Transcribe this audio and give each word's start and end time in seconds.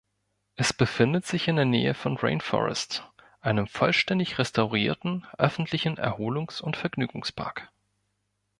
Es 0.55 0.73
befindet 0.73 1.27
sich 1.27 1.47
in 1.47 1.57
der 1.57 1.65
Nähe 1.65 1.93
von 1.93 2.17
Rainforest, 2.17 3.07
einem 3.39 3.67
vollständig 3.67 4.39
restaurierten 4.39 5.27
öffentlichen 5.37 5.99
Erholungs- 5.99 6.59
und 6.59 6.75
Vergnügungspark. 6.75 7.69